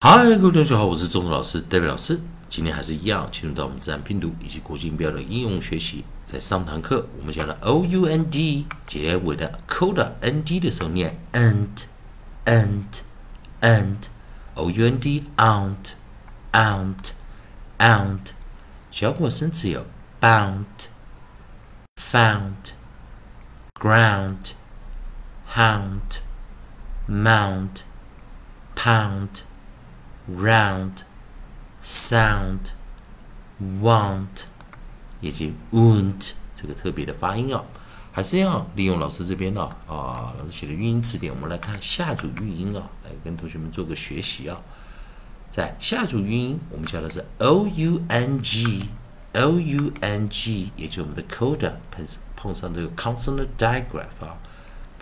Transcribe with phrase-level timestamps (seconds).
[0.00, 2.20] 嗨，各位同学好，我是中文老师 David 老师。
[2.48, 6.04] 今天还是一样，进入到我们自然拼读以及国际音标的应用学习。
[6.24, 11.66] 在上堂课，我们讲了 o u n d 结尾的 cold n d 的时候念 and
[12.44, 12.84] and
[13.60, 13.96] and
[14.54, 15.94] o u n d aunt
[16.52, 17.10] aunt
[17.78, 18.30] aunt。
[18.92, 19.84] 小果声词有
[20.20, 20.64] bound
[21.96, 22.70] found
[23.74, 24.52] ground
[25.52, 26.20] hound
[27.08, 27.80] mount
[28.76, 29.40] pound
[30.36, 30.92] round
[31.82, 32.72] sound
[33.80, 34.44] want
[35.20, 37.64] 以及 won't 这个特别的发音哦，
[38.12, 44.56] 还是要利用老师这边的啊，老师写的语音词典，我们来看下组语音啊，来跟同学们做个学习啊。
[45.50, 48.84] 在下组语音，我们教的是 o u n g
[49.32, 52.06] o u n g，也就是我们的 coda 碰
[52.36, 54.38] 碰上这个 consonant digraph 啊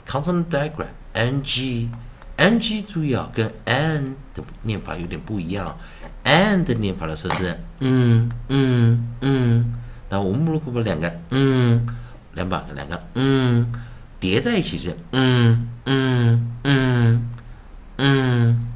[0.06, 1.88] ，consonant digraph n g
[2.36, 5.76] n g 注意啊，跟 n 的念法有点不一样
[6.22, 9.73] ，n 的念法的时候是嗯嗯嗯，
[10.10, 11.87] 那我们如果把两个嗯
[12.34, 13.73] 两把两个嗯
[14.20, 17.30] 叠在一起是嗯嗯嗯
[17.96, 18.68] 嗯，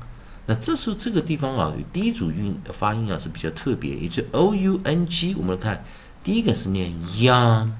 [0.47, 5.85] 那这时候这个地方啊，第一组韵的发音啊是比较特别，也就是 o u n g，我们来看
[6.25, 7.73] 第一个是念 young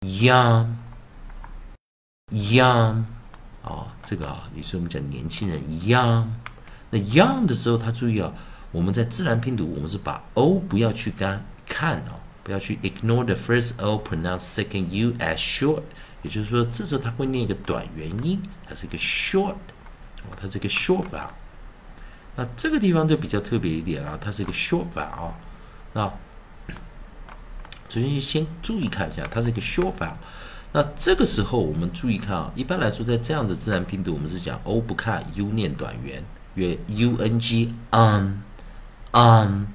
[0.00, 0.66] young
[2.32, 3.04] young。
[3.64, 6.26] 啊，这个啊，也是我们讲年轻人 young。
[6.90, 8.32] 那 young 的时候，他注意啊，
[8.70, 15.82] 我们在自然拼读，我们是把 o 不要去干看哦，不要去 ignore the first o，pronounce second u as short。
[16.22, 19.54] 也就是说，这时候他会念一个短元音，它是一个 short，
[20.22, 21.04] 哦，它是一个 short。
[22.36, 25.34] 那这个地方就比较特别一点啊，它是一个 short 啊。
[25.94, 26.12] 那
[27.88, 29.94] 首先先注意看一下，它是一个 short。
[30.76, 36.20] 那这个时候我们注意看啊，一般来说在这样的自然拼读，我们是讲 o 不看 u 念短元，
[36.56, 38.38] 约 u n g um
[39.12, 39.66] um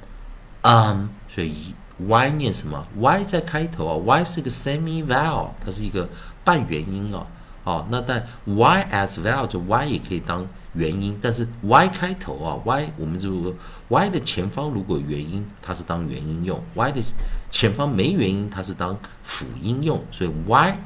[0.62, 1.74] um，所以
[2.06, 6.10] y 念什么？y 在开头啊，y 是个 semi vowel，它是一个
[6.44, 7.26] 半元音啊。
[7.64, 13.56] 哦，那但 y as well 就 y 也可以当元音，但是 y 开头啊，y 我们就
[13.88, 17.02] y 的前方如果元音，它是当元音用；y 的
[17.50, 20.04] 前方没元音，它是当辅音用。
[20.12, 20.78] 所以 y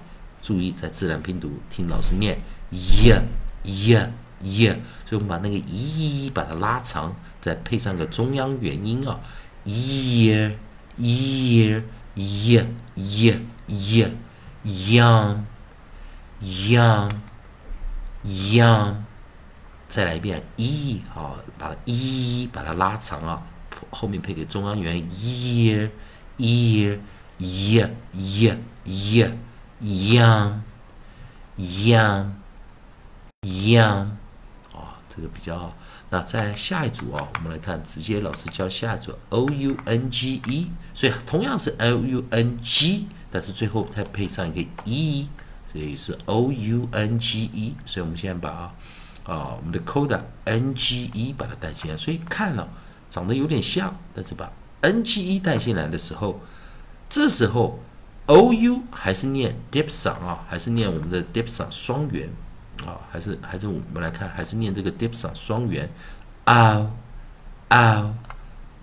[0.43, 2.37] 注意在自然拼读，听老师念
[2.69, 3.13] y
[3.63, 3.97] y
[4.41, 4.67] y，
[5.05, 9.21] 所以我们把那个 y 把它拉长，再配上个中央元音啊
[9.63, 10.51] ，y
[10.97, 11.81] y
[12.13, 12.61] y
[12.95, 13.33] y
[13.67, 14.13] y
[14.65, 15.45] young
[16.41, 17.09] young
[18.25, 18.95] young，
[19.87, 23.41] 再来一遍 y 啊，把它一把它拉长啊，
[23.89, 25.89] 后面配个中央元 y
[26.37, 26.99] y
[29.83, 30.17] y y y。
[30.17, 30.61] young
[31.55, 32.31] young
[33.43, 34.07] young
[34.73, 35.75] 啊，这个比较好。
[36.09, 45.27] 那再下一组啊，我们来看，直接老师教下一组 o u n g e，所以同样是 o u n g，但是最后再配上一个 e，
[45.71, 47.75] 所以是 o u n g e。
[47.85, 48.73] 所以我们现在把啊
[49.25, 52.67] 啊我们的 coda n g e 把它带进来，所以看了
[53.09, 54.51] 长得有点像，但是把
[54.81, 56.39] n g e 带进来的时候，
[57.07, 57.79] 这时候。
[58.25, 62.29] O u 还是念 dipson 啊，还是念我们的 dipson 双元
[62.85, 65.89] 啊，还是还是我们来看，还是念这个 dipson 双元
[66.45, 66.87] ，ow
[67.69, 68.13] ow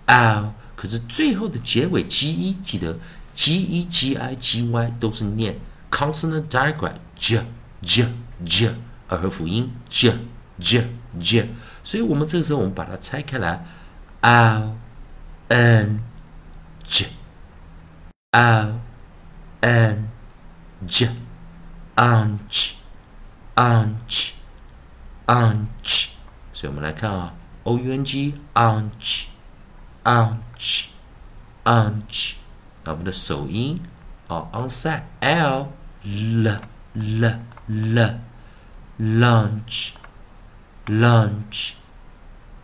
[0.05, 0.51] ow。
[0.75, 2.97] 可是最后的结尾 g e 记得
[3.35, 5.59] g e g i g y 都是念
[5.89, 7.43] consonant digraph j
[7.81, 8.07] j
[8.45, 8.75] j
[9.07, 10.13] 二合辅音 j
[10.59, 10.87] j
[11.19, 11.49] j。
[11.83, 13.65] 所以我们这个时候我们把它拆开来
[14.21, 14.75] ，ow
[15.47, 16.03] n
[16.83, 17.07] j
[18.31, 18.90] ow。
[19.60, 20.08] n
[20.86, 21.08] j
[21.96, 22.74] anch
[23.54, 24.32] anch
[25.26, 26.08] anch，
[26.52, 29.26] 所以我们来看啊，o u n g anch
[30.04, 30.86] anch
[31.64, 32.34] anch，
[32.84, 33.80] 那我们的首音
[34.28, 35.68] 啊，onside l
[36.04, 36.60] l
[36.94, 38.20] l l
[38.98, 39.94] lunch
[40.86, 41.72] lunch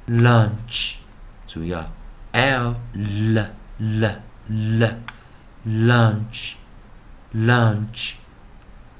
[0.06, 0.96] lunch，
[1.46, 1.90] 注意啊，
[2.32, 4.98] l l l l
[5.66, 6.54] lunch。
[7.33, 8.13] Lunch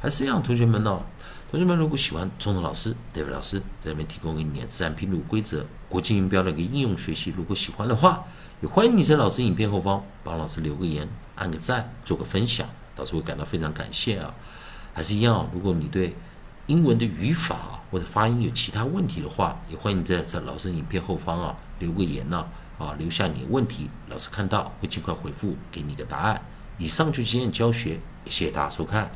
[0.01, 1.03] 还是一样，同学们哦，
[1.51, 8.25] 同学们如果喜欢中的老师，David 老师在这边提供给你的自然拼读规则、国际音标的一个应用学习，如果喜欢的话，
[8.63, 12.65] 也欢迎你在老师影片后方帮老师留个言、按个赞、做个分享，
[12.97, 14.33] 老师会感到非常感谢啊。
[14.95, 16.15] 还是一样，如果你对
[16.69, 22.47] 英文的语法或者发音有其他问题的话，也欢迎在在老师影片后方啊留个言呢
[22.79, 26.41] 啊，留下你的问题，老师看到会尽快回复给你个答案。
[26.79, 29.11] 以上就是今天教学，谢谢大家收看。